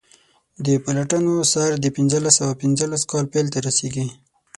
د 0.65 0.67
پلټنو 0.83 1.33
سر 1.53 1.69
د 1.83 1.85
پنځلس 1.95 2.33
سوه 2.39 2.53
پنځلس 2.63 3.01
کال 3.11 3.25
پیل 3.33 3.47
ته 3.53 3.59
رسیږي. 3.67 4.07